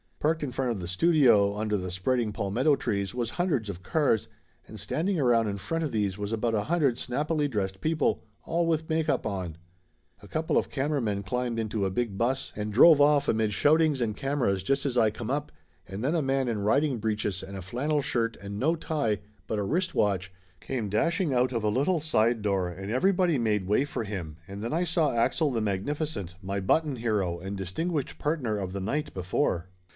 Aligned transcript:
Parked 0.19 0.43
in 0.43 0.51
front 0.51 0.69
of 0.71 0.79
the 0.79 0.87
studio 0.87 1.55
under 1.55 1.77
the 1.77 1.89
spreading 1.89 2.31
palmetto 2.31 2.75
trees 2.75 3.13
was 3.13 3.31
hundreds 3.31 3.69
of 3.69 3.81
cars, 3.81 4.27
and 4.67 4.79
standing 4.79 5.19
around 5.19 5.47
in 5.47 5.57
front 5.57 5.83
of 5.83 5.91
these 5.91 6.15
was 6.17 6.31
about 6.31 6.53
a 6.53 6.63
hundred 6.63 6.97
snappily 6.99 7.47
dressed 7.47 7.81
people, 7.81 8.23
all 8.43 8.67
with 8.67 8.89
make 8.89 9.09
up 9.09 9.25
on. 9.27 9.57
A 10.21 10.27
couple 10.27 10.57
of 10.57 10.69
cameramen 10.69 11.23
climbed 11.23 11.57
into 11.59 11.85
a 11.85 11.91
big 11.91 12.17
bus 12.19 12.51
and 12.55 12.73
drove 12.73 13.01
off 13.01 13.27
amid 13.27 13.53
shoutings 13.53 13.99
and 14.01 14.15
cameras 14.15 14.61
just 14.61 14.85
as 14.85 14.97
I 14.97 15.09
come 15.09 15.29
up, 15.31 15.51
and 15.87 16.03
then 16.03 16.15
a 16.15 16.21
man 16.21 16.47
in 16.47 16.59
riding 16.61 16.97
breeches 16.97 17.41
and 17.43 17.55
a 17.57 17.61
flannel 17.63 18.03
shirt 18.03 18.37
and 18.41 18.59
no 18.59 18.75
tie, 18.75 19.19
but 19.47 19.59
a 19.59 19.63
wrist 19.63 19.93
watch, 19.95 20.31
came 20.59 20.89
dashing 20.89 21.31
out 21.33 21.51
of 21.51 21.63
a 21.63 21.69
little 21.69 21.99
side 21.99 22.41
door 22.43 22.69
and 22.69 22.91
everybody 22.91 23.37
made 23.37 23.67
way 23.67 23.85
for 23.85 24.03
him, 24.03 24.37
and 24.47 24.63
then 24.63 24.73
I 24.73 24.83
saw 24.83 25.15
Axel 25.15 25.51
the 25.51 25.61
Magnificent, 25.61 26.35
my 26.43 26.59
button 26.59 26.95
hero 26.97 27.39
and 27.39 27.57
distin 27.57 27.89
guished 27.91 28.17
partner 28.19 28.57
of 28.57 28.73
the 28.73 28.81
night 28.81 29.13
before. 29.15 29.69